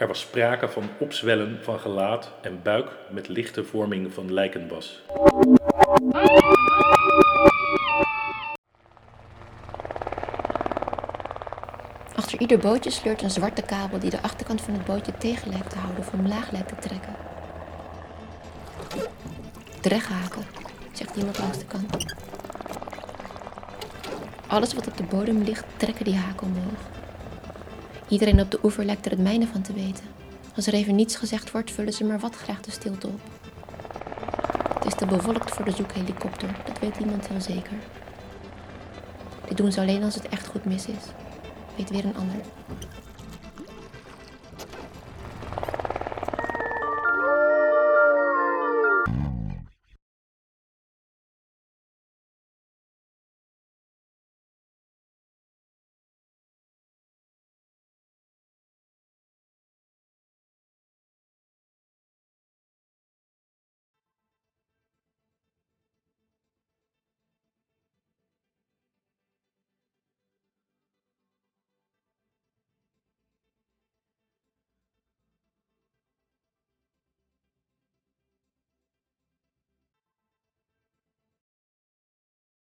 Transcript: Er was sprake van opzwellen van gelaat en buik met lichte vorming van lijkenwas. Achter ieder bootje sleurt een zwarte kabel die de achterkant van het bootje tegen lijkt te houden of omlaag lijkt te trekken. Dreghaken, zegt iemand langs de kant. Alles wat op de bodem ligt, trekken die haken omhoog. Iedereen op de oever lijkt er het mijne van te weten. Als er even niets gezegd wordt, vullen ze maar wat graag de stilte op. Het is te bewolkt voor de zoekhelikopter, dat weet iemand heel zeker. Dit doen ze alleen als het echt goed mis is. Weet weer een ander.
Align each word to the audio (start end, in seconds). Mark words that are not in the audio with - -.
Er 0.00 0.06
was 0.06 0.20
sprake 0.20 0.68
van 0.68 0.90
opzwellen 0.98 1.58
van 1.62 1.80
gelaat 1.80 2.32
en 2.42 2.62
buik 2.62 2.90
met 3.10 3.28
lichte 3.28 3.64
vorming 3.64 4.12
van 4.12 4.32
lijkenwas. 4.32 5.02
Achter 12.14 12.40
ieder 12.40 12.58
bootje 12.58 12.90
sleurt 12.90 13.22
een 13.22 13.30
zwarte 13.30 13.62
kabel 13.62 13.98
die 13.98 14.10
de 14.10 14.22
achterkant 14.22 14.60
van 14.60 14.74
het 14.74 14.84
bootje 14.84 15.12
tegen 15.18 15.50
lijkt 15.50 15.70
te 15.70 15.78
houden 15.78 16.00
of 16.00 16.12
omlaag 16.12 16.50
lijkt 16.50 16.68
te 16.68 16.88
trekken. 16.88 17.16
Dreghaken, 19.80 20.44
zegt 20.92 21.16
iemand 21.16 21.38
langs 21.38 21.58
de 21.58 21.64
kant. 21.64 22.14
Alles 24.46 24.74
wat 24.74 24.86
op 24.86 24.96
de 24.96 25.04
bodem 25.04 25.42
ligt, 25.42 25.64
trekken 25.76 26.04
die 26.04 26.16
haken 26.16 26.46
omhoog. 26.46 27.00
Iedereen 28.10 28.40
op 28.40 28.50
de 28.50 28.58
oever 28.62 28.84
lijkt 28.84 29.04
er 29.04 29.10
het 29.10 29.20
mijne 29.20 29.46
van 29.46 29.62
te 29.62 29.72
weten. 29.72 30.04
Als 30.56 30.66
er 30.66 30.74
even 30.74 30.94
niets 30.94 31.16
gezegd 31.16 31.50
wordt, 31.50 31.70
vullen 31.70 31.92
ze 31.92 32.04
maar 32.04 32.18
wat 32.18 32.36
graag 32.36 32.60
de 32.60 32.70
stilte 32.70 33.06
op. 33.06 33.20
Het 34.74 34.84
is 34.84 34.94
te 34.94 35.06
bewolkt 35.06 35.50
voor 35.50 35.64
de 35.64 35.70
zoekhelikopter, 35.70 36.56
dat 36.64 36.78
weet 36.78 36.96
iemand 36.96 37.28
heel 37.28 37.40
zeker. 37.40 37.76
Dit 39.48 39.56
doen 39.56 39.72
ze 39.72 39.80
alleen 39.80 40.02
als 40.02 40.14
het 40.14 40.28
echt 40.28 40.46
goed 40.46 40.64
mis 40.64 40.86
is. 40.86 41.04
Weet 41.76 41.90
weer 41.90 42.04
een 42.04 42.16
ander. 42.16 42.40